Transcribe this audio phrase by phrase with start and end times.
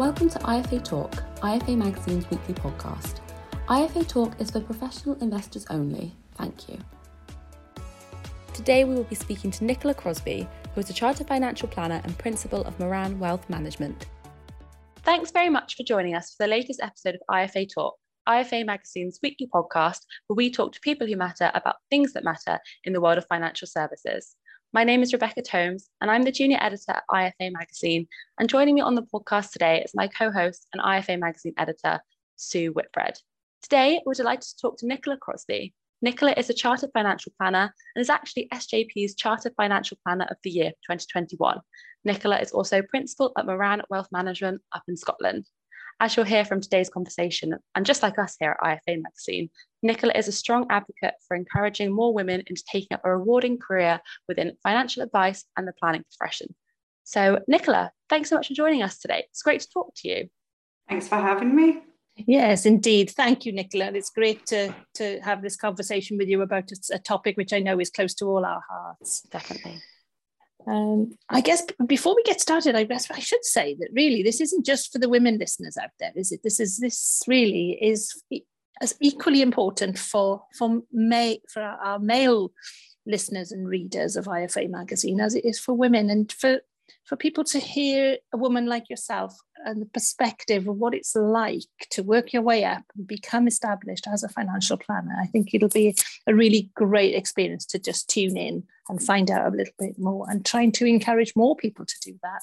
[0.00, 1.10] Welcome to IFA Talk,
[1.42, 3.16] IFA Magazine's weekly podcast.
[3.68, 6.16] IFA Talk is for professional investors only.
[6.36, 6.78] Thank you.
[8.54, 12.16] Today we will be speaking to Nicola Crosbie, who is a chartered financial planner and
[12.16, 14.06] principal of Moran Wealth Management.
[15.02, 17.94] Thanks very much for joining us for the latest episode of IFA Talk,
[18.26, 22.58] IFA Magazine's weekly podcast where we talk to people who matter about things that matter
[22.84, 24.34] in the world of financial services.
[24.72, 28.06] My name is Rebecca Tomes, and I'm the junior editor at IFA Magazine.
[28.38, 32.00] And joining me on the podcast today is my co host and IFA Magazine editor,
[32.36, 33.18] Sue Whitbread.
[33.62, 35.74] Today, we're delighted to talk to Nicola Crosbie.
[36.02, 40.50] Nicola is a chartered financial planner and is actually SJP's Chartered Financial Planner of the
[40.50, 41.58] Year 2021.
[42.04, 45.46] Nicola is also principal at Moran Wealth Management up in Scotland.
[46.02, 49.50] As you'll hear from today's conversation, and just like us here at IFA Magazine,
[49.82, 54.00] Nicola is a strong advocate for encouraging more women into taking up a rewarding career
[54.26, 56.54] within financial advice and the planning profession.
[57.04, 59.24] So, Nicola, thanks so much for joining us today.
[59.28, 60.30] It's great to talk to you.
[60.88, 61.82] Thanks for having me.
[62.16, 63.10] Yes, indeed.
[63.10, 63.92] Thank you, Nicola.
[63.92, 67.78] It's great to, to have this conversation with you about a topic which I know
[67.78, 69.20] is close to all our hearts.
[69.30, 69.82] Definitely.
[70.66, 74.40] Um, I guess before we get started, I guess I should say that really this
[74.40, 76.42] isn't just for the women listeners out there, is it?
[76.42, 78.22] This is this really is
[78.80, 82.52] as equally important for for may for our male
[83.06, 86.60] listeners and readers of IFA magazine as it is for women, and for
[87.04, 91.62] for people to hear a woman like yourself and the perspective of what it's like
[91.90, 95.16] to work your way up and become established as a financial planner.
[95.20, 95.96] I think it'll be
[96.26, 100.26] a really great experience to just tune in and find out a little bit more
[100.28, 102.42] and trying to encourage more people to do that.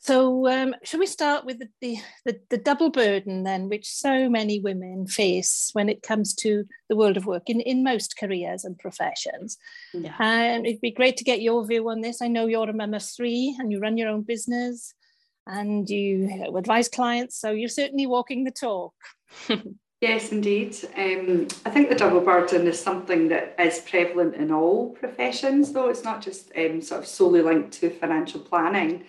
[0.00, 4.28] So, um, shall we start with the, the, the, the, double burden then, which so
[4.28, 8.64] many women face when it comes to the world of work in, in most careers
[8.64, 9.58] and professions?
[9.92, 10.14] Yeah.
[10.18, 12.22] Um, it'd be great to get your view on this.
[12.22, 14.94] I know you're a mum of three and you run your own business
[15.46, 18.94] and you advise clients, so you're certainly walking the talk.
[20.00, 20.76] yes, indeed.
[20.96, 25.88] Um, I think the double burden is something that is prevalent in all professions, though
[25.88, 29.04] it's not just um, sort of solely linked to financial planning.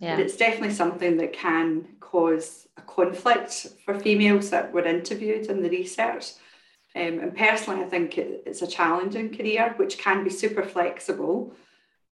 [0.00, 0.16] Yeah.
[0.16, 5.62] But it's definitely something that can cause a conflict for females that were interviewed in
[5.62, 6.32] the research.
[6.96, 11.54] Um, and personally, I think it, it's a challenging career, which can be super flexible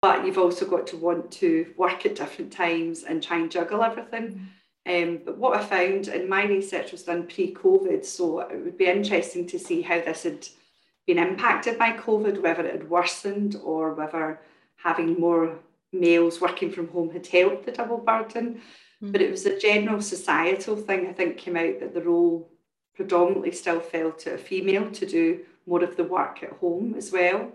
[0.04, 3.82] but you've also got to want to work at different times and try and juggle
[3.82, 4.48] everything.
[4.86, 8.76] Um, but what I found, in my research was done pre COVID, so it would
[8.76, 10.46] be interesting to see how this had
[11.06, 14.42] been impacted by COVID, whether it had worsened or whether
[14.76, 15.58] having more
[15.94, 18.60] males working from home had helped the double burden.
[19.02, 19.12] Mm.
[19.12, 22.50] But it was a general societal thing, I think, came out that the role
[22.94, 27.10] predominantly still fell to a female to do more of the work at home as
[27.10, 27.52] well.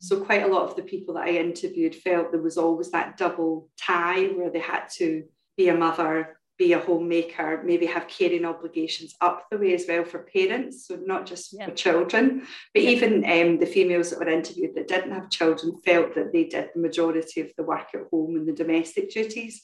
[0.00, 3.16] So quite a lot of the people that I interviewed felt there was always that
[3.16, 5.24] double tie where they had to
[5.56, 10.04] be a mother, be a homemaker, maybe have caring obligations up the way as well
[10.04, 11.66] for parents, so not just yeah.
[11.66, 12.90] for children, but yeah.
[12.90, 16.70] even um, the females that were interviewed that didn't have children felt that they did
[16.74, 19.62] the majority of the work at home and the domestic duties.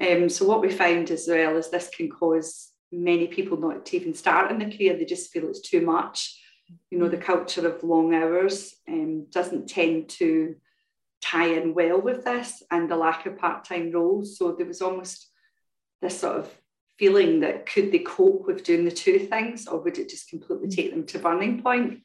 [0.00, 3.96] Um, so what we found as well is this can cause many people not to
[3.96, 6.40] even start in the career; they just feel it's too much
[6.90, 10.56] you know, the culture of long hours um, doesn't tend to
[11.22, 14.38] tie in well with this and the lack of part-time roles.
[14.38, 15.30] So there was almost
[16.04, 16.50] this sort of
[16.98, 20.68] feeling that could they cope with doing the two things or would it just completely
[20.68, 22.00] take them to burning point?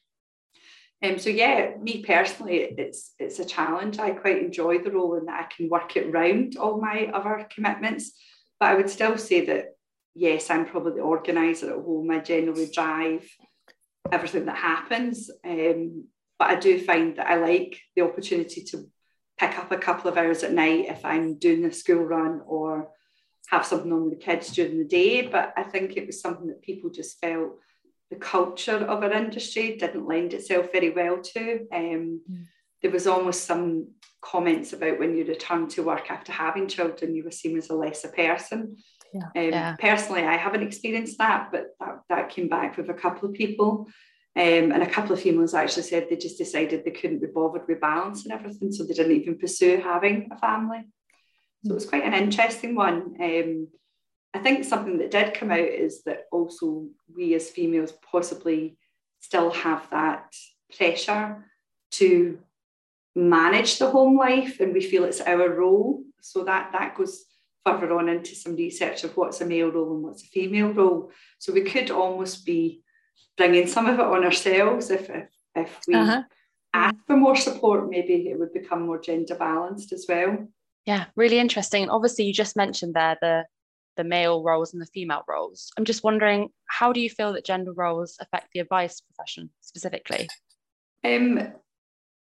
[1.04, 4.00] Um, so yeah, me personally, it's it's a challenge.
[4.00, 7.48] I quite enjoy the role in that I can work it round all my other
[7.54, 8.12] commitments.
[8.60, 9.76] But I would still say that
[10.14, 12.12] yes, I'm probably the organizer at home.
[12.12, 13.30] I generally drive
[14.12, 15.30] everything that happens.
[15.46, 16.06] Um,
[16.38, 18.90] but I do find that I like the opportunity to
[19.38, 22.90] pick up a couple of hours at night if I'm doing a school run or
[23.50, 25.24] have something on with the kids during the day.
[25.24, 27.58] But I think it was something that people just felt
[28.10, 31.68] the culture of our industry didn't lend itself very well to.
[31.72, 32.46] Um, mm.
[32.82, 33.90] There was almost some
[34.22, 37.76] comments about when you return to work after having children, you were seen as a
[37.76, 38.78] lesser person.
[39.14, 39.26] Yeah.
[39.36, 39.76] Um, yeah.
[39.78, 43.88] Personally, I haven't experienced that, but that, that came back with a couple of people.
[44.36, 47.68] Um, and a couple of females actually said they just decided they couldn't be bothered
[47.68, 50.84] with balance and everything, so they didn't even pursue having a family.
[51.66, 53.16] So it was quite an interesting one.
[53.20, 53.68] Um,
[54.34, 58.78] I think something that did come out is that also we as females possibly
[59.20, 60.34] still have that
[60.76, 61.46] pressure
[61.92, 62.40] to
[63.16, 66.04] manage the home life and we feel it's our role.
[66.22, 67.26] So that that goes
[67.66, 71.12] further on into some research of what's a male role and what's a female role.
[71.40, 72.84] So we could almost be
[73.36, 76.24] bringing some of it on ourselves if if, if we uh-huh.
[76.74, 80.48] ask for more support, maybe it would become more gender balanced as well.
[80.86, 81.84] Yeah, really interesting.
[81.84, 83.46] And obviously, you just mentioned there the
[83.98, 85.72] the male roles and the female roles.
[85.78, 90.30] I'm just wondering, how do you feel that gender roles affect the advice profession specifically?
[91.04, 91.52] Um,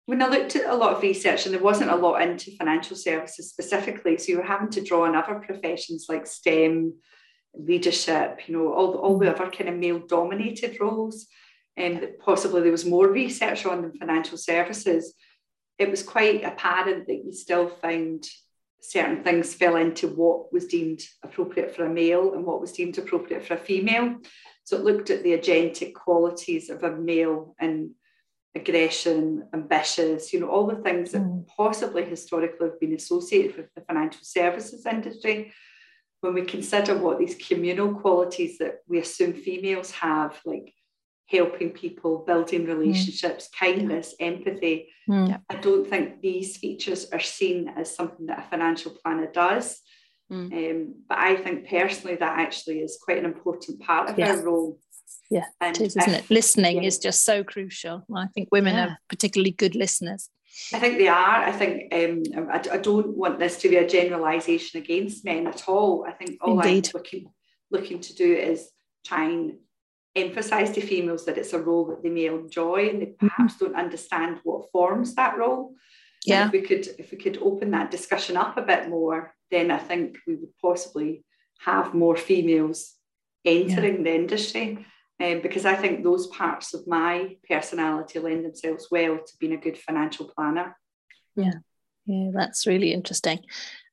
[0.05, 2.95] when I looked at a lot of research, and there wasn't a lot into financial
[2.95, 6.94] services specifically, so you were having to draw on other professions like STEM,
[7.53, 11.27] leadership, you know, all, all the other kind of male dominated roles,
[11.75, 15.13] and um, possibly there was more research on than financial services.
[15.77, 18.27] It was quite apparent that you still found
[18.79, 22.97] certain things fell into what was deemed appropriate for a male and what was deemed
[22.97, 24.18] appropriate for a female.
[24.63, 27.91] So it looked at the agentic qualities of a male and
[28.56, 31.47] aggression, ambitious, you know, all the things that mm.
[31.47, 35.53] possibly historically have been associated with the financial services industry.
[36.21, 40.73] When we consider what these communal qualities that we assume females have, like
[41.29, 42.71] helping people, building hmm.
[42.71, 43.59] relationships, mm.
[43.59, 44.89] kindness, empathy.
[45.09, 45.41] Mm.
[45.50, 49.79] I don't think these features are seen as something that a financial planner does.
[50.31, 50.71] Mm.
[50.71, 54.31] Um, but I think personally that actually is quite an important part of yeah.
[54.31, 54.79] our role.
[55.29, 56.33] Yeah, and it is, isn't if, it?
[56.33, 56.88] Listening yeah.
[56.88, 58.06] is just so crucial.
[58.15, 58.88] I think women yeah.
[58.88, 60.30] are particularly good listeners.
[60.73, 61.44] I think they are.
[61.44, 65.68] I think um, I, I, don't want this to be a generalisation against men at
[65.68, 66.06] all.
[66.07, 66.88] I think all Indeed.
[66.88, 67.31] I'm looking,
[67.69, 68.69] looking to do is
[69.06, 69.57] try and
[70.17, 73.27] emphasize to females that it's a role that they may enjoy and they mm-hmm.
[73.27, 73.65] perhaps mm-hmm.
[73.65, 75.73] don't understand what forms that role.
[76.25, 76.43] Yeah.
[76.43, 79.71] And if we could if we could open that discussion up a bit more, then
[79.71, 81.23] I think we would possibly
[81.59, 82.93] have more females
[83.45, 84.03] entering yeah.
[84.03, 84.85] the industry.
[85.19, 89.57] Um, because I think those parts of my personality lend themselves well to being a
[89.57, 90.77] good financial planner.
[91.35, 91.53] Yeah,
[92.05, 93.39] yeah, that's really interesting.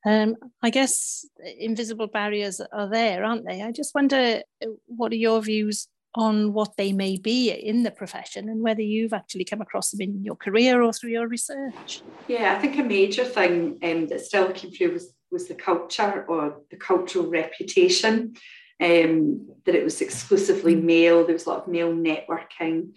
[0.04, 1.24] Um, I guess
[1.58, 3.62] invisible barriers are there, aren't they?
[3.62, 7.90] I just wonder uh, what are your views on what they may be in the
[7.90, 12.02] profession and whether you've actually come across them in your career or through your research.
[12.28, 16.24] Yeah, I think a major thing um, that still came through was, was the culture
[16.28, 18.34] or the cultural reputation,
[18.80, 22.92] um, that it was exclusively male, there was a lot of male networking,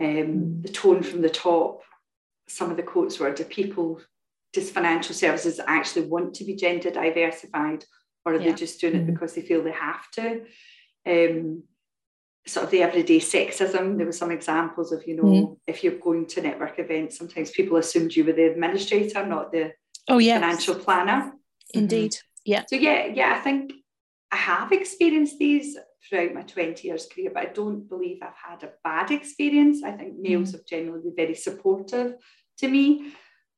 [0.00, 0.62] um, mm.
[0.62, 1.82] the tone from the top.
[2.48, 4.00] Some of the quotes were Do people,
[4.52, 7.84] does financial services actually want to be gender diversified
[8.24, 8.50] or are yeah.
[8.50, 9.12] they just doing it mm.
[9.12, 10.42] because they feel they have to?
[11.06, 11.62] Um,
[12.46, 13.96] sort of the everyday sexism.
[13.96, 15.56] There were some examples of, you know, mm.
[15.66, 19.72] if you're going to network events, sometimes people assumed you were the administrator, not the
[20.08, 20.40] oh, yes.
[20.40, 21.32] financial planner.
[21.74, 22.12] Indeed.
[22.12, 22.26] Mm-hmm.
[22.44, 22.64] Yeah.
[22.68, 23.72] So yeah, yeah, I think
[24.30, 25.76] I have experienced these
[26.08, 29.82] throughout my 20 years career, but I don't believe I've had a bad experience.
[29.82, 30.52] I think males mm.
[30.52, 32.14] have generally been very supportive
[32.58, 33.12] to me.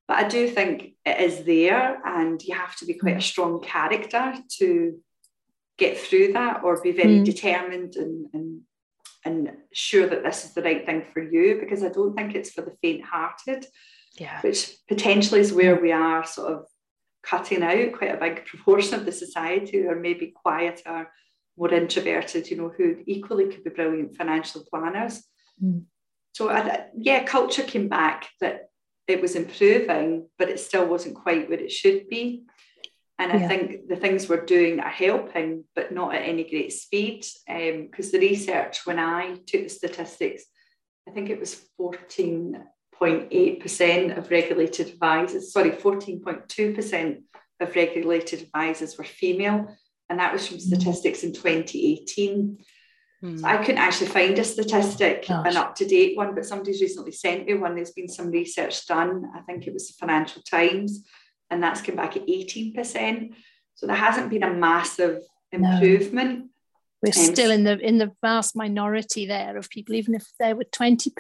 [0.07, 3.23] But I do think it is there, and you have to be quite a mm.
[3.23, 4.99] strong character to
[5.77, 7.25] get through that or be very mm.
[7.25, 8.58] determined and, and
[9.29, 12.51] and sure that this is the right thing for you because I don't think it's
[12.51, 13.67] for the faint hearted.
[14.19, 14.41] Yeah.
[14.41, 16.65] Which potentially is where we are sort of
[17.23, 21.11] cutting out quite a big proportion of the society who are maybe quieter,
[21.57, 25.23] more introverted, you know, who equally could be brilliant financial planners.
[25.63, 25.85] Mm.
[26.33, 28.71] So, I, yeah, culture came back that
[29.07, 32.45] it was improving, but it still wasn't quite where it should be.
[33.19, 33.49] And I yeah.
[33.49, 37.27] think the things we're doing are helping, but not at any great speed.
[37.47, 40.45] Because um, the research, when I took the statistics,
[41.09, 47.23] I think it was 14.8% of regulated advisors, sorry, 14.2%
[47.61, 49.77] of regulated advisors were female.
[50.09, 50.77] And that was from mm-hmm.
[50.77, 52.59] statistics in 2018.
[53.25, 53.41] Mm.
[53.41, 55.45] So I couldn't actually find a statistic, Gosh.
[55.45, 57.75] an up to date one, but somebody's recently sent me one.
[57.75, 59.25] There's been some research done.
[59.35, 61.05] I think it was the Financial Times
[61.51, 63.35] and that's come back at 18%.
[63.75, 66.39] So there hasn't been a massive improvement.
[66.39, 66.49] No.
[67.03, 70.57] We're um, still in the in the vast minority there of people, even if there
[70.57, 71.13] were 20%,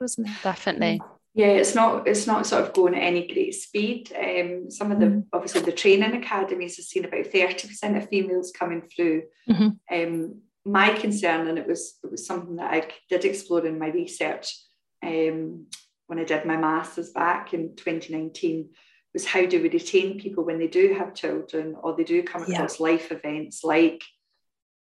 [0.00, 0.34] wasn't it?
[0.42, 1.00] Definitely.
[1.34, 4.12] Yeah, it's not it's not sort of going at any great speed.
[4.12, 5.26] Um, some of the mm.
[5.32, 9.22] obviously the training academies have seen about 30% of females coming through.
[9.48, 9.68] Mm-hmm.
[9.94, 13.88] Um, my concern, and it was it was something that I did explore in my
[13.88, 14.58] research
[15.04, 15.66] um,
[16.08, 18.70] when I did my masters back in 2019
[19.12, 22.42] was how do we retain people when they do have children or they do come
[22.42, 22.86] across yeah.
[22.86, 24.02] life events like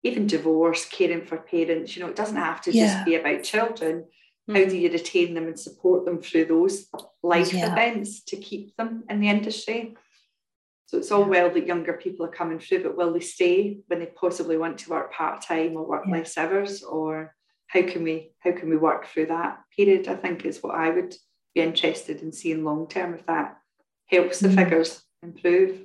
[0.03, 1.96] even divorce, caring for parents.
[1.96, 2.88] You know, it doesn't have to yeah.
[2.88, 4.05] just be about children.
[4.50, 4.57] Mm.
[4.57, 6.88] How do you retain them and support them through those
[7.24, 7.72] life yeah.
[7.72, 9.96] events to keep them in the industry?
[10.86, 14.00] So it's all well that younger people are coming through, but will they stay when
[14.00, 16.81] they possibly want to work part time or work less hours?
[16.81, 17.36] Or
[17.67, 20.07] how can we how can we work through that period?
[20.07, 21.13] I think is what I would
[21.53, 23.57] be interested in seeing long term if that
[24.08, 24.56] helps the mm.
[24.56, 25.82] figures improve.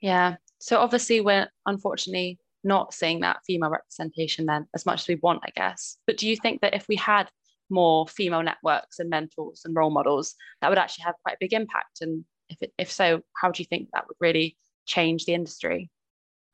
[0.00, 0.36] Yeah.
[0.58, 5.40] So obviously we're unfortunately not seeing that female representation then as much as we want,
[5.44, 5.96] I guess.
[6.06, 7.30] But do you think that if we had
[7.70, 11.52] more female networks and mentors and role models, that would actually have quite a big
[11.52, 12.00] impact?
[12.00, 15.90] And if, it, if so, how do you think that would really change the industry?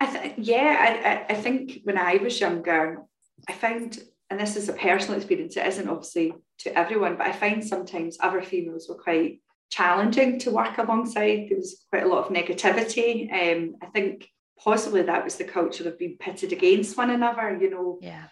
[0.01, 3.03] I th- yeah, I, I think when I was younger,
[3.49, 7.33] I found, and this is a personal experience, it isn't obviously to everyone, but I
[7.33, 9.41] find sometimes other females were quite
[9.73, 11.49] challenging to work alongside.
[11.49, 13.33] There was quite a lot of negativity.
[13.33, 14.29] Um, I think
[14.63, 17.99] possibly that was the culture of being pitted against one another, you know.
[18.03, 18.25] Yeah.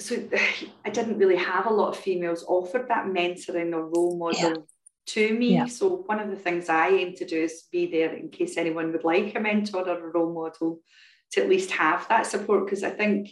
[0.00, 0.16] So
[0.86, 4.54] I didn't really have a lot of females offered that mentoring or role model yeah.
[5.08, 5.54] to me.
[5.54, 5.66] Yeah.
[5.66, 8.90] So one of the things I aim to do is be there in case anyone
[8.92, 10.80] would like a mentor or a role model
[11.32, 12.64] to at least have that support.
[12.64, 13.28] Because I think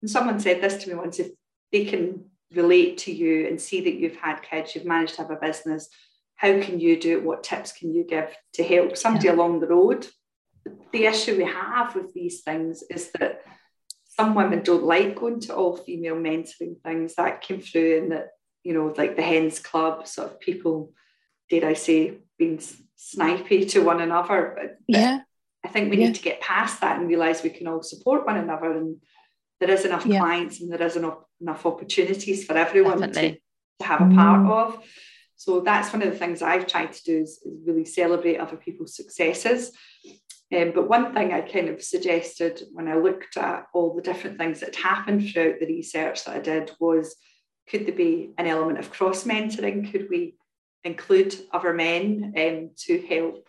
[0.00, 1.28] when someone said this to me once, if
[1.70, 5.30] they can relate to you and see that you've had kids, you've managed to have
[5.30, 5.88] a business,
[6.36, 7.24] how can you do it?
[7.24, 9.34] What tips can you give to help somebody yeah.
[9.34, 10.06] along the road?
[10.92, 13.42] The issue we have with these things is that
[14.16, 18.28] some women don't like going to all female mentoring things that came through and that,
[18.62, 20.92] you know, like the Hens Club, sort of people,
[21.48, 24.56] did I say, being snipey to one another.
[24.56, 25.20] But, yeah.
[25.64, 26.06] I think we yeah.
[26.06, 28.96] need to get past that and realize we can all support one another and
[29.60, 30.18] there is enough yeah.
[30.18, 33.36] clients and there is enough, enough opportunities for everyone to, to,
[33.80, 34.50] have a part mm.
[34.50, 34.84] of.
[35.44, 38.56] So that's one of the things I've tried to do is, is really celebrate other
[38.56, 39.72] people's successes.
[40.56, 44.38] Um, but one thing I kind of suggested when I looked at all the different
[44.38, 47.14] things that happened throughout the research that I did was
[47.68, 49.92] could there be an element of cross mentoring?
[49.92, 50.36] Could we
[50.82, 53.46] include other men um, to help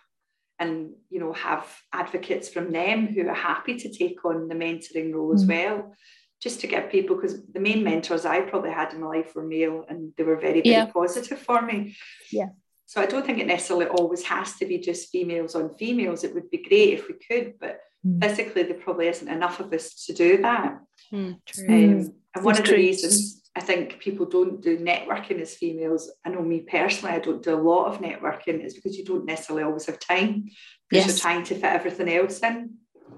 [0.60, 5.14] and you know have advocates from them who are happy to take on the mentoring
[5.14, 5.36] role mm.
[5.36, 5.94] as well
[6.42, 9.44] just to get people because the main mentors I probably had in my life were
[9.44, 10.86] male and they were very very yeah.
[10.86, 11.96] positive for me
[12.32, 12.50] yeah
[12.86, 16.34] so I don't think it necessarily always has to be just females on females it
[16.34, 18.22] would be great if we could but mm.
[18.22, 20.80] physically there probably isn't enough of us to do that
[21.12, 26.12] mm, um, and one of the reasons I think people don't do networking as females.
[26.26, 28.60] I know me personally, I don't do a lot of networking.
[28.62, 30.50] It's because you don't necessarily always have time
[30.90, 31.08] because yes.
[31.08, 32.74] you're trying to fit everything else in.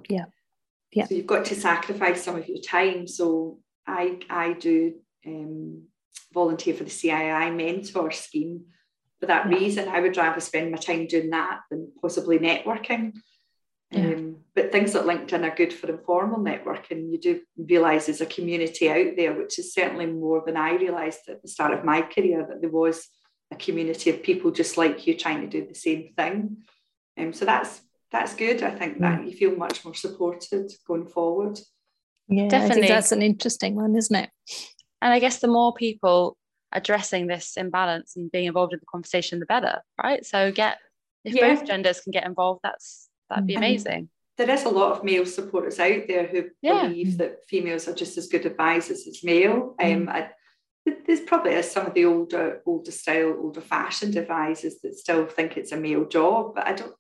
[0.08, 0.26] Yeah.
[0.98, 1.06] Yeah.
[1.06, 3.08] So you've got to sacrifice some of your time.
[3.08, 4.96] So I I do
[5.28, 5.84] um,
[6.34, 8.66] volunteer for the CII mentor scheme.
[9.20, 9.58] For that yeah.
[9.58, 13.14] reason, I would rather spend my time doing that than possibly networking.
[13.92, 14.08] Yeah.
[14.08, 17.12] Um, but things like LinkedIn are good for informal networking.
[17.12, 21.30] You do realise there's a community out there, which is certainly more than I realised
[21.30, 23.08] at the start of my career that there was
[23.52, 26.64] a community of people just like you trying to do the same thing.
[27.20, 28.64] Um, so that's that's good.
[28.64, 31.60] I think that you feel much more supported going forward.
[32.30, 32.88] Yeah, definitely.
[32.88, 34.30] that's an interesting one, isn't it?
[35.02, 36.38] And I guess the more people
[36.72, 40.26] addressing this imbalance and being involved in the conversation, the better, right?
[40.26, 40.78] So get
[41.24, 41.54] if yeah.
[41.54, 44.10] both genders can get involved, that's that'd be amazing.
[44.38, 46.88] there is a lot of male supporters out there who yeah.
[46.88, 49.76] believe that females are just as good advisors as male.
[49.82, 49.96] Mm.
[49.96, 50.30] Um, I,
[51.06, 55.72] there's probably some of the older, older style, older fashioned advisors that still think it's
[55.72, 56.94] a male job, but I don't,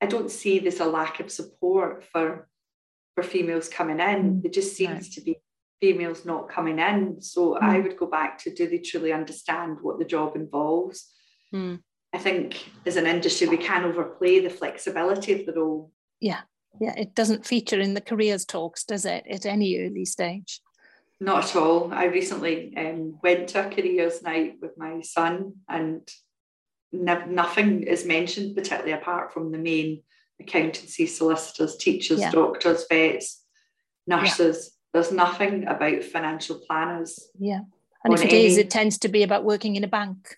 [0.00, 2.48] I don't see there's a lack of support for
[3.14, 4.22] for females coming in.
[4.22, 4.42] Mm.
[4.42, 5.12] There just seems right.
[5.12, 5.36] to be
[5.80, 7.20] females not coming in.
[7.20, 7.62] So mm.
[7.62, 11.10] I would go back to do they truly understand what the job involves?
[11.54, 11.80] Mm.
[12.12, 15.92] I think as an industry, we can overplay the flexibility of the role.
[16.20, 16.40] Yeah,
[16.80, 20.60] yeah, it doesn't feature in the careers talks, does it, at any early stage?
[21.20, 21.92] Not at all.
[21.92, 26.08] I recently um, went to a careers night with my son, and
[26.92, 30.02] ne- nothing is mentioned, particularly apart from the main
[30.40, 32.30] accountancy, solicitors, teachers, yeah.
[32.30, 33.44] doctors, vets,
[34.06, 34.56] nurses.
[34.64, 34.70] Yeah.
[34.92, 37.28] There's nothing about financial planners.
[37.38, 37.60] Yeah.
[38.04, 38.46] And if it any...
[38.46, 40.36] is, it tends to be about working in a bank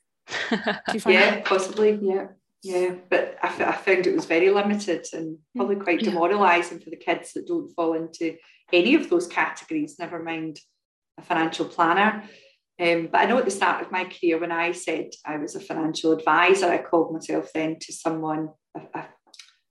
[0.50, 1.44] yeah, that?
[1.44, 1.98] possibly.
[2.00, 2.28] Yeah,
[2.62, 2.94] yeah.
[3.08, 6.10] But I, f- I found it was very limited and probably quite yeah.
[6.10, 8.36] demoralising for the kids that don't fall into
[8.72, 9.96] any of those categories.
[9.98, 10.60] Never mind
[11.18, 12.24] a financial planner.
[12.80, 15.56] Um, but I know at the start of my career, when I said I was
[15.56, 19.06] a financial advisor, I called myself then to someone, a, a,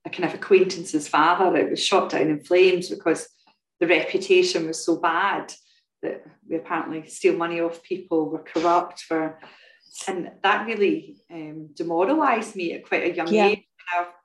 [0.06, 1.56] a kind of acquaintance's father.
[1.56, 3.28] It was shot down in flames because
[3.80, 5.54] the reputation was so bad
[6.02, 9.38] that we apparently steal money off people, we're corrupt, for
[10.06, 13.46] and that really um, demoralized me at quite a young yeah.
[13.46, 13.64] age.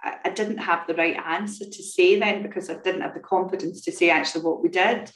[0.04, 3.22] I, I, didn't have the right answer to say then because I didn't have the
[3.22, 5.10] confidence to say actually what we did.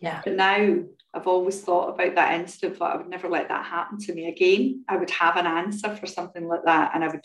[0.00, 0.22] Yeah.
[0.24, 3.98] But now I've always thought about that incident, but I would never let that happen
[3.98, 4.84] to me again.
[4.88, 7.24] I would have an answer for something like that and I would,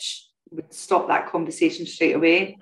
[0.50, 2.58] would stop that conversation straight away.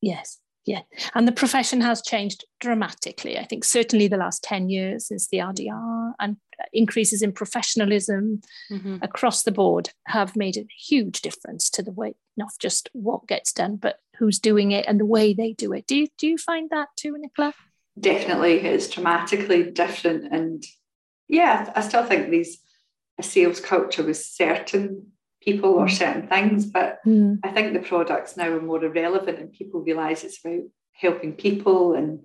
[0.00, 0.40] Yes.
[0.66, 0.80] Yeah,
[1.14, 3.38] and the profession has changed dramatically.
[3.38, 6.38] I think certainly the last 10 years since the RDR and
[6.72, 8.40] increases in professionalism
[8.70, 8.96] mm-hmm.
[9.02, 13.52] across the board have made a huge difference to the way, not just what gets
[13.52, 15.86] done, but who's doing it and the way they do it.
[15.86, 17.52] Do you, do you find that too, Nicola?
[17.98, 20.32] Definitely, it's dramatically different.
[20.32, 20.64] And
[21.28, 22.58] yeah, I still think these
[23.18, 25.90] a sales culture with certain people or mm.
[25.90, 26.66] certain things.
[26.66, 27.38] But mm.
[27.44, 31.94] I think the products now are more irrelevant and people realise it's about helping people
[31.94, 32.20] and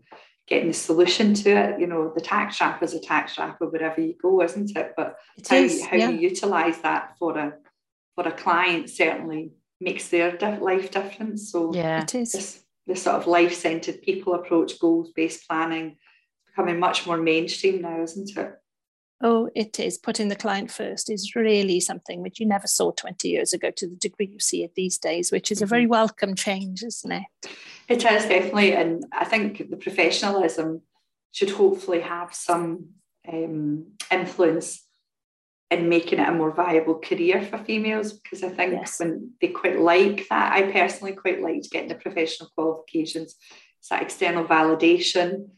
[0.48, 1.80] getting the solution to it.
[1.80, 4.94] You know, the tax wrap is a tax wrap or wherever you go, isn't it?
[4.98, 6.10] But it how, is, how yeah.
[6.10, 7.54] you utilize that for a
[8.16, 11.52] for a client certainly makes their life difference.
[11.52, 12.32] So yeah, it is.
[12.32, 15.96] This, this sort of life-centered people approach, goals-based planning,
[16.48, 18.52] becoming much more mainstream now, isn't it?
[19.22, 19.98] Oh, it is.
[20.00, 23.88] Putting the client first is really something which you never saw 20 years ago to
[23.88, 25.92] the degree you see it these days, which is a very mm-hmm.
[25.92, 27.24] welcome change, isn't it?
[27.88, 28.74] It is definitely.
[28.74, 30.82] And I think the professionalism
[31.32, 32.88] should hopefully have some
[33.32, 34.84] um, influence
[35.72, 39.00] in making it a more viable career for females because I think yes.
[39.00, 43.36] when they quite like that, I personally quite liked getting the professional qualifications.
[43.80, 45.50] It's that external validation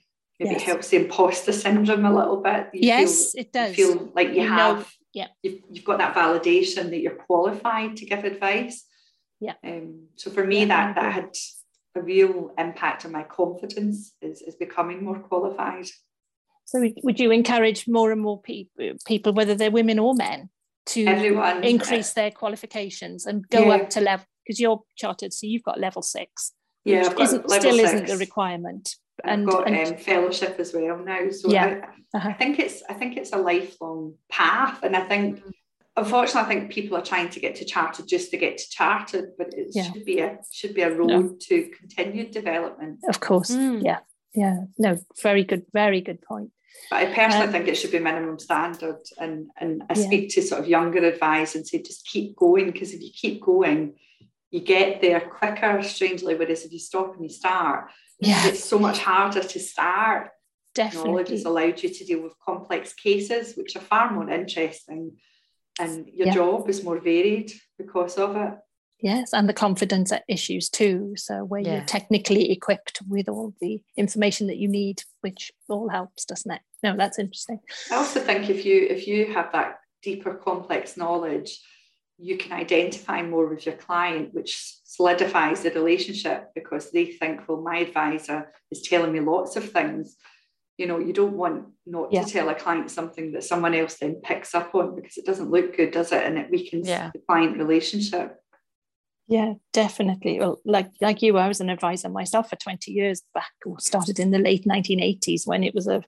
[0.41, 0.63] maybe yes.
[0.63, 2.69] helps the imposter syndrome a little bit.
[2.73, 3.77] You yes, feel, it does.
[3.77, 7.97] You feel like you, have, know, yeah, you've, you've, got that validation that you're qualified
[7.97, 8.83] to give advice.
[9.39, 9.53] Yeah.
[9.63, 11.35] Um, so for me, yeah, that that had
[11.95, 15.87] a real impact on my confidence is, is becoming more qualified.
[16.71, 20.49] So would you encourage more and more people, people whether they're women or men,
[20.87, 23.75] to Everyone, increase their qualifications and go yeah.
[23.75, 24.25] up to level?
[24.45, 26.53] Because you're chartered, so you've got level six.
[26.85, 30.97] Yeah, isn't, still is isn't the requirement and, I've got and, um, fellowship as well
[30.97, 31.29] now.
[31.29, 31.81] So yeah.
[32.13, 32.29] I, uh-huh.
[32.29, 35.51] I, think it's I think it's a lifelong path, and I think mm.
[35.97, 39.31] unfortunately I think people are trying to get to chartered just to get to chartered,
[39.37, 39.91] but it yeah.
[39.91, 41.35] should be a should be a road no.
[41.39, 42.99] to continued development.
[43.07, 43.83] Of course, mm.
[43.83, 43.99] yeah,
[44.33, 44.61] yeah.
[44.77, 46.51] No, very good, very good point.
[46.89, 50.05] But I personally um, think it should be minimum standard, and and I yeah.
[50.05, 53.41] speak to sort of younger advice and say just keep going because if you keep
[53.41, 53.95] going,
[54.49, 55.81] you get there quicker.
[55.83, 58.47] Strangely, whereas if you stop and you start, yeah.
[58.47, 60.29] it's so much harder to start.
[60.75, 61.11] Definitely.
[61.11, 65.17] Knowledge has allowed you to deal with complex cases, which are far more interesting,
[65.79, 66.33] and your yeah.
[66.33, 68.53] job is more varied because of it.
[69.01, 71.13] Yes, and the confidence issues too.
[71.17, 71.77] So where yeah.
[71.77, 76.61] you're technically equipped with all the information that you need, which all helps, doesn't it?
[76.83, 77.59] No, that's interesting.
[77.91, 81.59] I also think if you if you have that deeper complex knowledge,
[82.17, 87.61] you can identify more with your client, which solidifies the relationship because they think, well,
[87.61, 90.15] my advisor is telling me lots of things.
[90.77, 92.23] You know, you don't want not yeah.
[92.23, 95.49] to tell a client something that someone else then picks up on because it doesn't
[95.49, 96.23] look good, does it?
[96.23, 97.11] And it weakens yeah.
[97.13, 98.37] the client relationship.
[99.31, 100.39] Yeah, definitely.
[100.39, 104.19] Well, like like you, I was an advisor myself for 20 years back, or started
[104.19, 106.03] in the late 1980s when it was a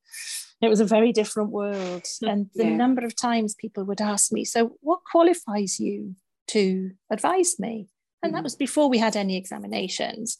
[0.61, 2.03] it was a very different world.
[2.21, 2.75] And the yeah.
[2.75, 6.15] number of times people would ask me, So, what qualifies you
[6.47, 7.87] to advise me?
[8.21, 8.35] And mm.
[8.35, 10.37] that was before we had any examinations.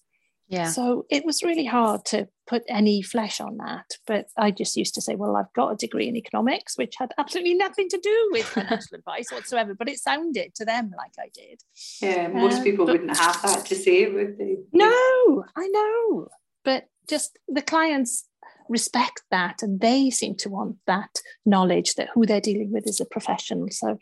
[0.53, 0.67] Yeah.
[0.67, 3.85] So it was really hard to put any flesh on that.
[4.05, 7.11] But I just used to say, well, I've got a degree in economics, which had
[7.17, 11.29] absolutely nothing to do with financial advice whatsoever, but it sounded to them like I
[11.33, 11.61] did.
[12.01, 14.57] Yeah, most uh, people but, wouldn't have that to say, would they?
[14.71, 16.27] No, I know.
[16.63, 18.25] But just the clients
[18.69, 23.01] respect that and they seem to want that knowledge that who they're dealing with is
[23.01, 23.99] a professional so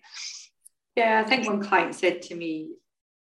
[0.95, 2.69] yeah i think one client said to me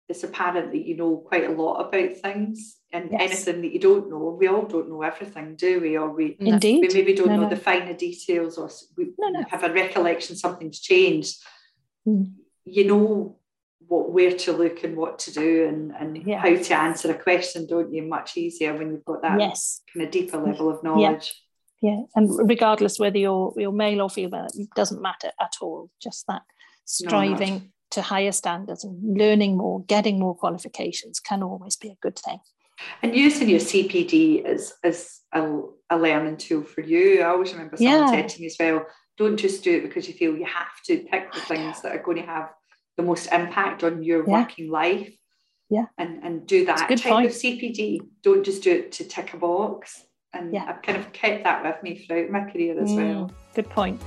[0.10, 3.21] it's apparent that you know quite a lot about things and yes.
[3.21, 6.82] anything that you don't know we all don't know everything do we or we Indeed.
[6.82, 7.50] we maybe don't no, know no.
[7.50, 11.43] the finer details or we no, have a recollection something's changed
[12.08, 12.32] mm.
[12.63, 13.38] you know
[13.88, 16.39] what where to look and what to do and, and yeah.
[16.39, 18.04] how to answer a question, don't you?
[18.04, 19.82] Much easier when you've got that yes.
[19.93, 21.41] kind of deeper level of knowledge.
[21.82, 21.91] Yeah.
[21.91, 22.02] yeah.
[22.15, 25.89] And regardless whether you're you're male or female, it doesn't matter at all.
[26.02, 26.41] Just that
[26.86, 32.19] striving to higher standards and learning more, getting more qualifications can always be a good
[32.19, 32.39] thing.
[33.02, 37.22] And using your CPD as as a, a learning tool for you.
[37.22, 38.08] I always remember someone yeah.
[38.08, 38.86] said to me as well,
[39.18, 42.04] don't just do it because you feel you have to pick the things that are
[42.04, 42.50] going to have
[42.98, 44.42] the most impact on your yeah.
[44.42, 45.13] working life.
[45.70, 45.86] Yeah.
[45.98, 47.26] And and do that type point.
[47.26, 48.00] of CPD.
[48.24, 50.04] Don't just do it to tick a box.
[50.34, 50.66] And yeah.
[50.68, 53.32] I've kind of kept that with me throughout my career as mm, well.
[53.54, 54.02] Good point.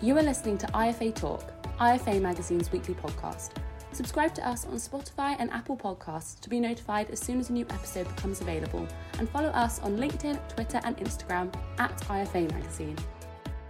[0.00, 1.44] You are listening to IFA Talk,
[1.78, 3.50] IFA Magazine's weekly podcast.
[3.98, 7.52] Subscribe to us on Spotify and Apple Podcasts to be notified as soon as a
[7.52, 8.86] new episode becomes available,
[9.18, 12.96] and follow us on LinkedIn, Twitter, and Instagram at IFA Magazine.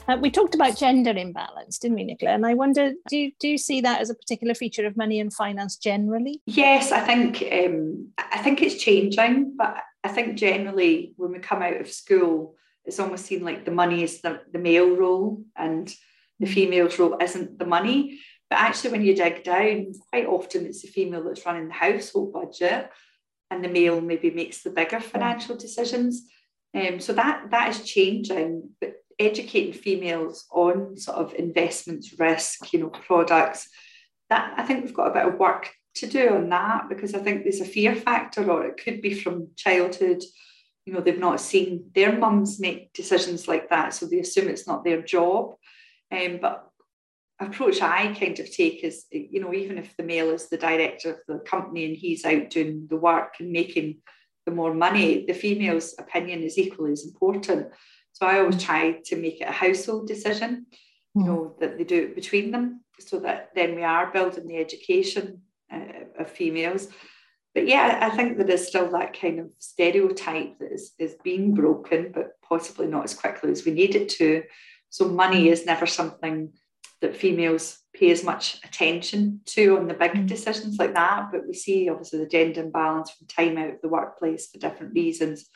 [0.06, 2.32] Uh, we talked about gender imbalance, didn't we, Nicola?
[2.32, 5.18] And I wonder, do you, do you see that as a particular feature of money
[5.18, 6.42] and finance generally?
[6.44, 11.62] Yes, I think um, I think it's changing, but I think generally when we come
[11.62, 15.90] out of school, it's almost seen like the money is the, the male role and
[16.38, 18.18] the female's role isn't the money.
[18.50, 22.32] But actually, when you dig down, quite often it's the female that's running the household
[22.32, 22.90] budget,
[23.50, 26.28] and the male maybe makes the bigger financial decisions.
[26.74, 32.80] Um, so that that is changing, but educating females on sort of investments, risk, you
[32.80, 33.68] know, products.
[34.30, 37.18] That I think we've got a bit of work to do on that because I
[37.18, 40.22] think there's a fear factor, or it could be from childhood.
[40.86, 44.66] you know they've not seen their mums make decisions like that so they assume it's
[44.66, 45.54] not their job
[46.10, 46.67] um, but
[47.40, 51.10] approach I kind of take is, you know, even if the male is the director
[51.12, 53.98] of the company and he's out doing the work and making
[54.44, 57.68] the more money, the female's opinion is equally as important.
[58.12, 58.62] So I always mm.
[58.62, 60.66] try to make it a household decision,
[61.14, 61.26] you mm.
[61.26, 65.42] know, that they do it between them so that then we are building the education
[65.72, 66.88] uh, of females.
[67.54, 71.54] But yeah, I think there is still that kind of stereotype that is, is being
[71.54, 74.42] broken, but possibly not as quickly as we need it to.
[74.90, 75.52] So money mm.
[75.52, 76.52] is never something
[77.00, 80.26] that females pay as much attention to on the big mm.
[80.26, 81.28] decisions like that.
[81.32, 84.94] But we see obviously the gender imbalance from time out of the workplace for different
[84.94, 85.48] reasons,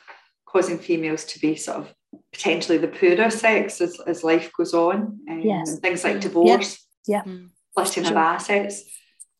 [0.45, 1.93] causing females to be sort of
[2.31, 5.19] potentially the poorer sex as, as life goes on.
[5.29, 5.71] Um, yes.
[5.71, 6.21] And things like mm.
[6.21, 7.33] divorce, yeah, yeah.
[7.71, 8.13] splitting sure.
[8.13, 8.83] of assets.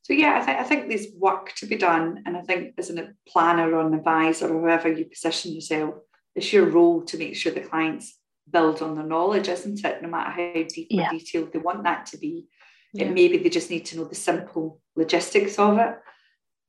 [0.04, 2.89] So yeah, I think I think there's work to be done, and I think as
[2.89, 5.96] a planner or an advisor or whoever you position yourself,
[6.36, 10.01] it's your role to make sure the clients build on their knowledge, isn't it?
[10.01, 11.08] No matter how deep yeah.
[11.08, 12.47] or detailed they want that to be.
[12.93, 13.06] Yeah.
[13.06, 15.95] And maybe they just need to know the simple logistics of it.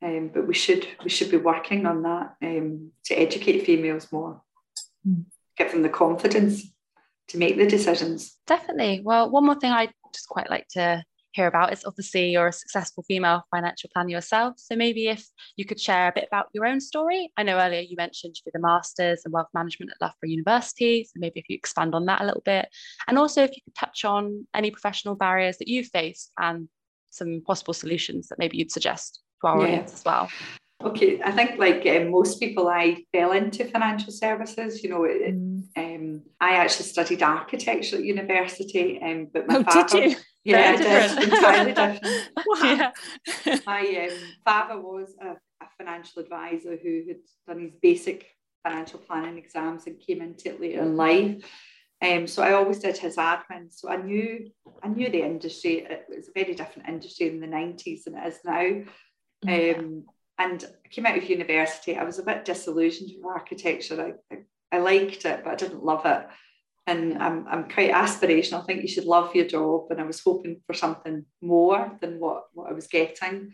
[0.02, 4.42] Um, but we should we should be working on that um, to educate females more,
[5.06, 5.24] mm.
[5.56, 6.62] give them the confidence
[7.28, 8.36] to make the decisions.
[8.46, 9.00] Definitely.
[9.02, 11.02] Well, one more thing I just quite like to
[11.34, 14.54] hear about is obviously you're a successful female financial planner yourself.
[14.56, 17.32] So maybe if you could share a bit about your own story.
[17.36, 21.04] I know earlier you mentioned you did a master's in wealth management at Loughborough University.
[21.04, 22.68] So maybe if you expand on that a little bit.
[23.08, 26.68] And also if you could touch on any professional barriers that you've faced and
[27.10, 29.64] some possible solutions that maybe you'd suggest to our yeah.
[29.64, 30.28] audience as well.
[30.82, 34.82] Okay, I think like um, most people, I fell into financial services.
[34.82, 35.62] You know, it, mm.
[35.76, 40.16] um, I actually studied architecture at university, um, but my oh, father, did you?
[40.44, 42.28] Yeah, Very did, entirely different.
[42.46, 42.92] wow.
[43.46, 43.58] Yeah.
[43.66, 47.16] my um, father was a, a, financial advisor who had
[47.48, 48.26] done his basic
[48.62, 51.42] financial planning exams and came into it later in life.
[52.02, 53.72] Um, so I always did his admin.
[53.72, 54.50] So I knew
[54.82, 55.78] I knew the industry.
[55.78, 58.82] It was a very different industry in the 90s than it is now.
[59.48, 60.04] Um,
[60.38, 61.96] and I came out of university.
[61.96, 64.16] I was a bit disillusioned with architecture.
[64.30, 66.26] I, I, I liked it, but I didn't love it
[66.86, 68.62] and I'm, I'm quite aspirational.
[68.62, 69.86] I think you should love your job.
[69.90, 73.52] And I was hoping for something more than what, what I was getting.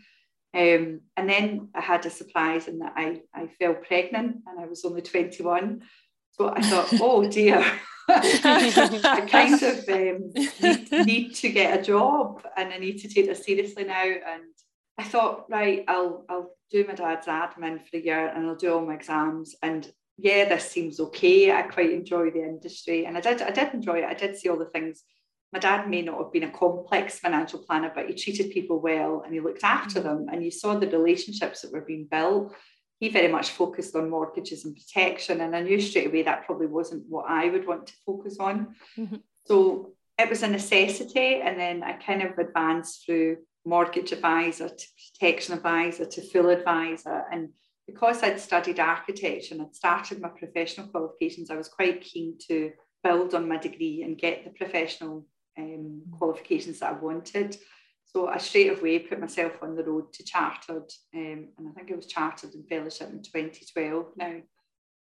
[0.53, 4.65] Um, and then I had a surprise in that I, I fell pregnant and I
[4.65, 5.81] was only 21.
[6.31, 7.63] So I thought, oh dear,
[8.09, 13.27] I kind of um, need, need, to get a job and I need to take
[13.27, 14.03] this seriously now.
[14.03, 14.43] And
[14.97, 18.73] I thought, right, I'll, I'll do my dad's admin for a year and I'll do
[18.73, 19.55] all my exams.
[19.61, 21.51] And yeah, this seems okay.
[21.51, 23.05] I quite enjoy the industry.
[23.05, 24.05] And I did, I did enjoy it.
[24.05, 25.03] I did see all the things.
[25.51, 29.21] My dad may not have been a complex financial planner, but he treated people well
[29.25, 30.03] and he looked after mm.
[30.03, 30.27] them.
[30.31, 32.53] And you saw the relationships that were being built.
[32.99, 35.41] He very much focused on mortgages and protection.
[35.41, 38.75] And I knew straight away that probably wasn't what I would want to focus on.
[38.97, 39.17] Mm-hmm.
[39.45, 41.41] So it was a necessity.
[41.41, 44.85] And then I kind of advanced through mortgage advisor to
[45.19, 47.23] protection advisor to full advisor.
[47.31, 47.49] And
[47.87, 52.71] because I'd studied architecture and I'd started my professional qualifications, I was quite keen to
[53.03, 55.25] build on my degree and get the professional
[55.57, 57.57] um, qualifications that I wanted.
[58.05, 61.91] So I straight away put myself on the road to chartered, um, and I think
[61.91, 64.41] it was chartered in fellowship in 2012 now.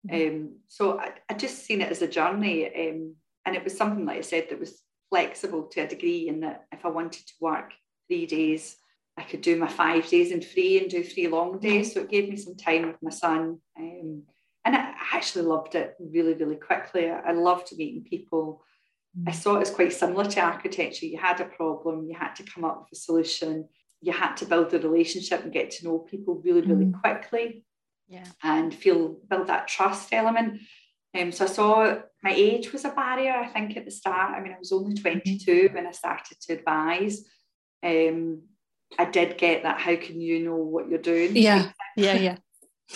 [0.09, 0.37] Mm-hmm.
[0.37, 4.07] Um, so I, I, just seen it as a journey, um, and it was something
[4.07, 4.81] like I said that was
[5.11, 7.73] flexible to a degree, in that if I wanted to work
[8.09, 8.77] three days
[9.19, 11.95] I could do my five days in free and do three long days.
[11.95, 13.61] So it gave me some time with my son.
[13.79, 14.23] Um,
[14.65, 17.09] and I actually loved it really, really quickly.
[17.09, 18.63] I, loved meeting people.
[19.27, 21.07] I saw it as quite similar to architecture.
[21.07, 23.69] You had a problem, you had to come up with a solution,
[24.03, 27.01] you had to build a relationship and get to know people really, really mm.
[27.01, 27.65] quickly.
[28.09, 28.27] Yeah.
[28.43, 30.61] And feel build that trust element.
[31.19, 34.35] Um, so I saw my age was a barrier, I think, at the start.
[34.35, 35.03] I mean, I was only mm-hmm.
[35.03, 37.25] 22 when I started to advise.
[37.83, 38.43] Um,
[38.99, 39.81] I did get that.
[39.81, 41.37] How can you know what you're doing?
[41.37, 42.37] Yeah, yeah,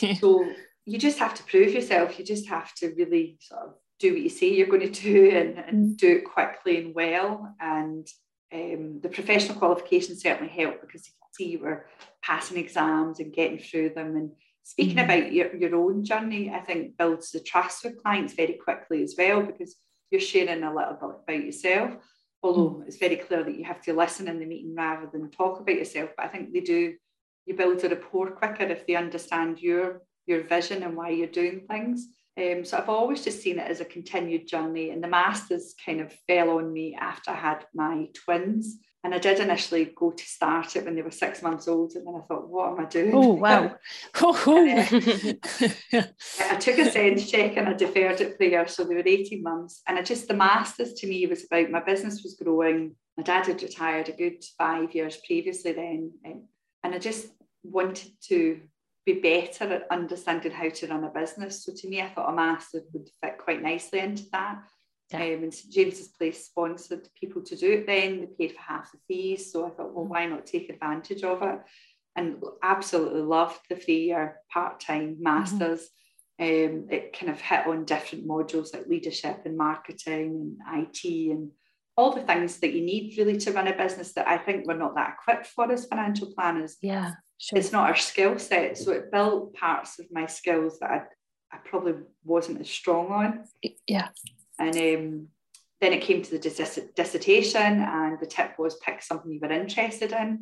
[0.00, 0.14] yeah.
[0.20, 0.48] so
[0.86, 2.18] you just have to prove yourself.
[2.18, 5.30] You just have to really sort of do what you say you're going to do
[5.30, 5.96] and, and mm.
[5.96, 7.54] do it quickly and well.
[7.60, 8.06] And
[8.52, 11.86] um, the professional qualifications certainly help because you can see you were
[12.22, 14.16] passing exams and getting through them.
[14.16, 14.30] And
[14.62, 15.04] speaking mm.
[15.04, 19.14] about your, your own journey, I think builds the trust with clients very quickly as
[19.18, 19.76] well because
[20.10, 21.92] you're sharing a little bit about yourself
[22.42, 22.86] although mm.
[22.86, 25.76] it's very clear that you have to listen in the meeting rather than talk about
[25.76, 26.10] yourself.
[26.16, 26.94] But I think they do,
[27.46, 31.66] you build a rapport quicker if they understand your your vision and why you're doing
[31.68, 32.06] things.
[32.40, 34.90] Um, so I've always just seen it as a continued journey.
[34.90, 38.78] And the masters kind of fell on me after I had my twins.
[39.02, 41.94] And I did initially go to start it when they were six months old.
[41.94, 43.14] And then I thought, what am I doing?
[43.14, 43.76] Oh, wow.
[45.92, 46.02] uh,
[46.50, 48.68] I took a sense check and I deferred it for a year.
[48.68, 49.80] So they were 18 months.
[49.88, 52.94] And I just, the masters to me was about my business was growing.
[53.16, 56.12] My dad had retired a good five years previously then.
[56.84, 57.28] And I just
[57.62, 58.60] wanted to
[59.06, 61.64] be better at understanding how to run a business.
[61.64, 64.62] So to me, I thought a master would fit quite nicely into that.
[65.10, 65.18] Yeah.
[65.18, 68.20] Um, and St James's Place sponsored people to do it then.
[68.20, 69.52] They paid for half the fees.
[69.52, 71.60] So I thought, well, why not take advantage of it?
[72.16, 75.22] And absolutely loved the three year part time mm-hmm.
[75.22, 75.80] masters.
[75.80, 75.90] Mm-hmm.
[76.42, 81.50] Um, it kind of hit on different modules like leadership and marketing and IT and
[81.98, 84.74] all the things that you need really to run a business that I think we're
[84.74, 86.78] not that equipped for as financial planners.
[86.80, 87.58] Yeah, sure.
[87.58, 88.78] It's not our skill set.
[88.78, 91.02] So it built parts of my skills that I,
[91.52, 91.94] I probably
[92.24, 93.44] wasn't as strong on.
[93.86, 94.08] Yeah.
[94.60, 95.28] And um,
[95.80, 99.50] then it came to the dis- dissertation, and the tip was pick something you were
[99.50, 100.40] interested in.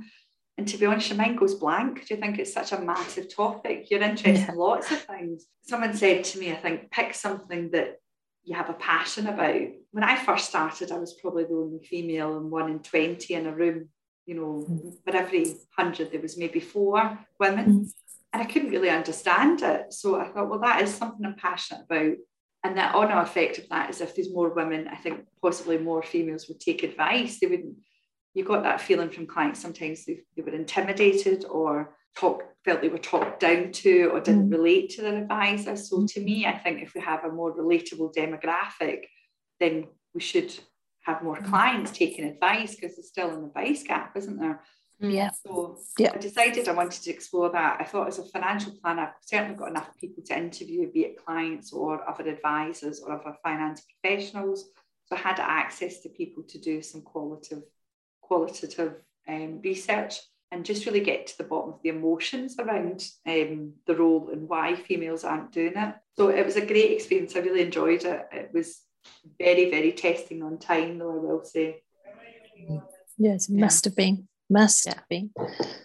[0.58, 2.06] And to be honest, your mind goes blank.
[2.06, 3.90] Do you think it's such a massive topic?
[3.90, 4.52] You're interested yeah.
[4.52, 5.46] in lots of things.
[5.62, 7.98] Someone said to me, I think, pick something that
[8.42, 9.60] you have a passion about.
[9.92, 13.46] When I first started, I was probably the only female and one in 20 in
[13.46, 13.88] a room.
[14.26, 17.66] You know, for every 100, there was maybe four women.
[17.66, 17.90] Mm.
[18.32, 19.92] And I couldn't really understand it.
[19.92, 22.16] So I thought, well, that is something I'm passionate about.
[22.64, 26.02] And the on effect of that is if there's more women, I think possibly more
[26.02, 27.38] females would take advice.
[27.38, 27.76] They wouldn't,
[28.34, 32.88] you got that feeling from clients sometimes they, they were intimidated or talk, felt they
[32.88, 34.52] were talked down to or didn't mm.
[34.52, 35.76] relate to their advisor.
[35.76, 39.04] So to me, I think if we have a more relatable demographic,
[39.60, 40.52] then we should
[41.02, 41.46] have more mm.
[41.48, 44.62] clients taking advice because there's still an advice gap, isn't there?
[45.00, 45.30] Yeah.
[45.46, 46.12] So yeah.
[46.14, 47.78] I decided I wanted to explore that.
[47.80, 51.24] I thought as a financial planner, I've certainly got enough people to interview, be it
[51.24, 54.64] clients or other advisors or other finance professionals.
[55.06, 57.62] So I had access to people to do some qualitative,
[58.20, 58.94] qualitative
[59.28, 63.94] um, research and just really get to the bottom of the emotions around um, the
[63.94, 65.94] role and why females aren't doing it.
[66.16, 67.36] So it was a great experience.
[67.36, 68.28] I really enjoyed it.
[68.32, 68.80] It was
[69.38, 71.82] very, very testing on time, though, I will say.
[73.18, 73.90] Yes, must yeah.
[73.90, 74.27] have been.
[74.50, 74.94] Must yeah.
[74.94, 75.30] have been.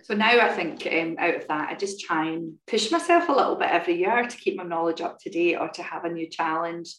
[0.04, 3.34] So now I think um, out of that, I just try and push myself a
[3.34, 6.10] little bit every year to keep my knowledge up to date or to have a
[6.10, 6.96] new challenge.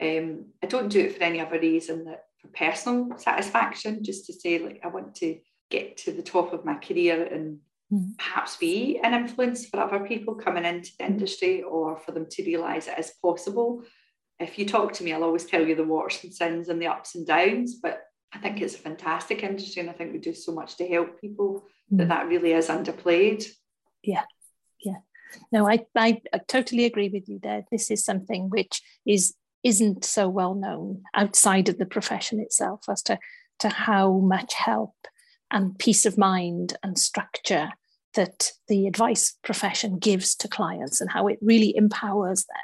[0.00, 4.32] Um, I don't do it for any other reason that for personal satisfaction, just to
[4.32, 5.38] say, like, I want to
[5.70, 7.58] get to the top of my career and
[7.92, 8.16] mm.
[8.18, 12.44] perhaps be an influence for other people coming into the industry or for them to
[12.44, 13.84] realise it is possible.
[14.38, 16.86] If you talk to me, I'll always tell you the warts and sins and the
[16.88, 18.02] ups and downs, but
[18.32, 21.20] I think it's a fantastic industry and I think we do so much to help
[21.20, 23.44] people that that really is underplayed.
[24.02, 24.24] Yeah,
[24.84, 24.98] yeah.
[25.50, 27.64] No, I, I, I totally agree with you there.
[27.70, 33.02] This is something which is isn't so well known outside of the profession itself as
[33.02, 33.18] to,
[33.58, 34.94] to how much help
[35.50, 37.70] and peace of mind and structure
[38.14, 42.56] that the advice profession gives to clients and how it really empowers them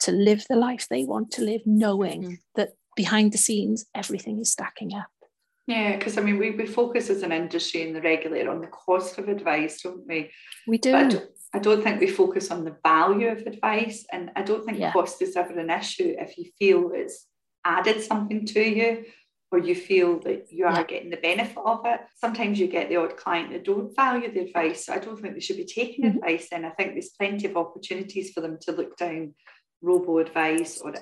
[0.00, 2.38] to live the life they want to live, knowing mm.
[2.54, 5.12] that behind the scenes everything is stacking up.
[5.68, 8.66] Yeah, because I mean, we, we focus as an industry and the regulator on the
[8.66, 10.30] cost of advice, don't we?
[10.66, 10.96] We do.
[10.96, 14.64] I don't, I don't, think we focus on the value of advice, and I don't
[14.64, 14.92] think yeah.
[14.92, 17.26] cost is ever an issue if you feel it's
[17.64, 19.04] added something to you
[19.52, 20.84] or you feel that you are yeah.
[20.84, 22.00] getting the benefit of it.
[22.16, 24.86] Sometimes you get the odd client that don't value the advice.
[24.86, 26.18] So I don't think they should be taking mm-hmm.
[26.18, 29.34] advice And I think there's plenty of opportunities for them to look down
[29.80, 30.92] robo advice or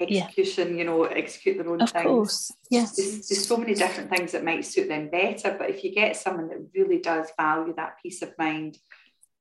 [0.00, 0.78] execution, yeah.
[0.78, 2.04] you know, execute their own of things.
[2.04, 2.52] Course.
[2.70, 2.96] Yes.
[2.96, 5.56] There's, there's so many different things that might suit them better.
[5.58, 8.78] But if you get someone that really does value that peace of mind,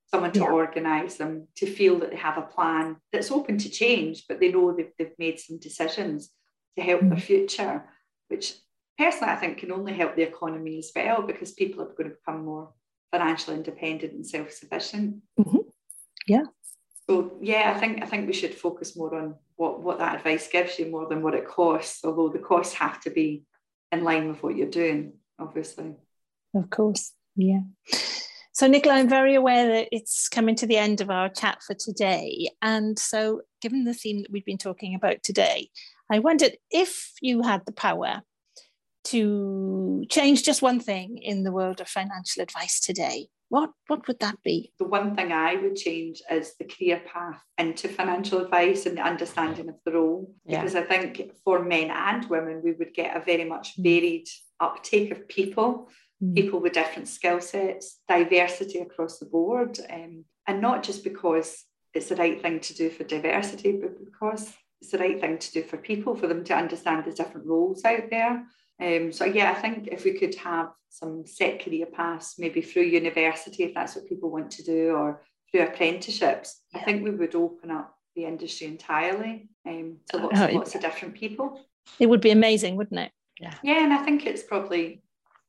[0.07, 0.49] someone to yeah.
[0.49, 4.51] organise them, to feel that they have a plan that's open to change, but they
[4.51, 6.29] know they've, they've made some decisions
[6.77, 7.09] to help mm-hmm.
[7.09, 7.85] their future
[8.29, 8.53] which
[8.97, 12.15] personally I think can only help the economy as well because people are going to
[12.15, 12.71] become more
[13.11, 15.17] financially independent and self-sufficient.
[15.39, 15.57] Mm-hmm.
[16.27, 16.43] Yeah.
[17.09, 20.47] So yeah, I think I think we should focus more on what, what that advice
[20.47, 23.45] gives you more than what it costs, although the costs have to be
[23.91, 25.95] in line with what you're doing, obviously.
[26.53, 27.13] Of course.
[27.35, 27.61] Yeah.
[28.53, 31.73] So, Nicola, I'm very aware that it's coming to the end of our chat for
[31.73, 32.51] today.
[32.61, 35.69] And so, given the theme that we've been talking about today,
[36.11, 38.21] I wondered if you had the power
[39.05, 44.19] to change just one thing in the world of financial advice today, what, what would
[44.19, 44.71] that be?
[44.79, 49.01] The one thing I would change is the career path into financial advice and the
[49.01, 50.33] understanding of the role.
[50.45, 50.61] Yeah.
[50.61, 53.83] Because I think for men and women, we would get a very much mm.
[53.83, 54.27] varied
[54.59, 55.89] uptake of people,
[56.23, 56.35] mm.
[56.35, 59.79] people with different skill sets, diversity across the board.
[59.89, 64.53] Um, and not just because it's the right thing to do for diversity, but because
[64.81, 67.83] it's the right thing to do for people, for them to understand the different roles
[67.83, 68.45] out there.
[68.81, 72.83] Um, so yeah, I think if we could have some set career paths, maybe through
[72.83, 76.81] university, if that's what people want to do, or through apprenticeships, yeah.
[76.81, 80.81] I think we would open up the industry entirely um, to lots, oh, lots of
[80.81, 81.59] different people.
[81.99, 83.11] It would be amazing, wouldn't it?
[83.39, 83.53] Yeah.
[83.63, 85.01] Yeah, and I think it's probably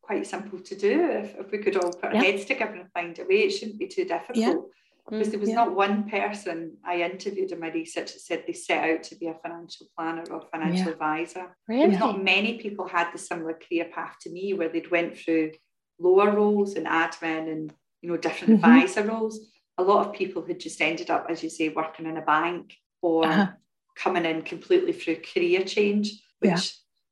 [0.03, 3.19] quite simple to do if, if we could all put our heads together and find
[3.19, 3.45] a way.
[3.45, 4.69] It shouldn't be too difficult.
[5.11, 5.57] Because mm, there was yeah.
[5.57, 9.27] not one person I interviewed in my research that said they set out to be
[9.27, 10.93] a financial planner or financial yeah.
[10.93, 11.57] advisor.
[11.69, 11.97] Really?
[11.97, 15.53] Not many people had the similar career path to me where they'd went through
[15.99, 18.71] lower roles and admin and you know different mm-hmm.
[18.71, 19.41] advisor roles.
[19.79, 22.75] A lot of people had just ended up, as you say, working in a bank
[23.03, 23.49] or uh-huh.
[23.97, 26.51] coming in completely through career change, which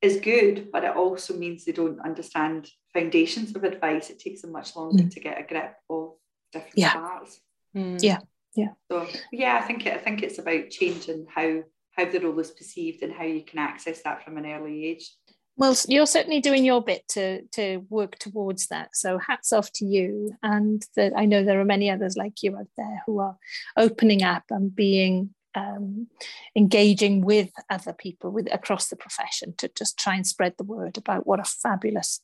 [0.02, 0.08] yeah.
[0.08, 4.10] is good, but it also means they don't understand foundations of advice.
[4.10, 5.10] It takes them much longer mm.
[5.10, 6.12] to get a grip of
[6.52, 6.92] different yeah.
[6.92, 7.40] parts.
[7.76, 8.02] Mm.
[8.02, 8.18] Yeah,
[8.54, 8.72] yeah.
[8.90, 12.50] So yeah, I think it, I think it's about changing how how the role is
[12.50, 15.10] perceived and how you can access that from an early age.
[15.56, 18.94] Well, you're certainly doing your bit to to work towards that.
[18.94, 22.56] So hats off to you, and that I know there are many others like you
[22.56, 23.36] out there who are
[23.76, 26.06] opening up and being um,
[26.54, 30.96] engaging with other people with across the profession to just try and spread the word
[30.96, 32.20] about what a fabulous,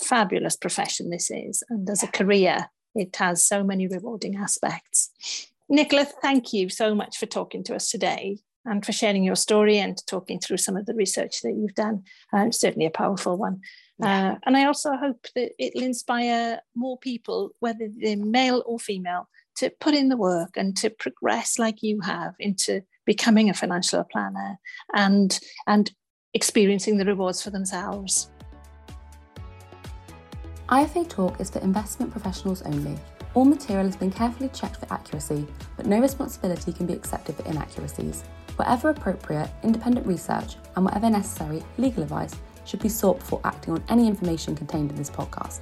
[0.00, 5.10] fabulous profession this is, and as a career, it has so many rewarding aspects.
[5.68, 9.78] Nicola, thank you so much for talking to us today and for sharing your story
[9.78, 12.02] and talking through some of the research that you've done.
[12.32, 13.60] Uh, certainly a powerful one.
[13.98, 14.32] Yeah.
[14.32, 19.28] Uh, and I also hope that it'll inspire more people, whether they're male or female,
[19.56, 24.04] to put in the work and to progress like you have into becoming a financial
[24.04, 24.58] planner
[24.94, 25.90] and, and
[26.32, 28.30] experiencing the rewards for themselves.
[30.68, 32.98] IFA Talk is for investment professionals only.
[33.32, 35.46] All material has been carefully checked for accuracy,
[35.78, 38.22] but no responsibility can be accepted for inaccuracies.
[38.56, 42.34] Wherever appropriate, independent research and whatever necessary, legal advice
[42.66, 45.60] should be sought before acting on any information contained in this podcast.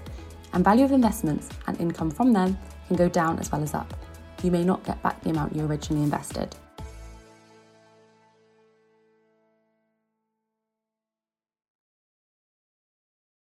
[0.53, 3.95] And value of investments and income from them can go down as well as up.
[4.43, 6.57] You may not get back the amount you originally invested.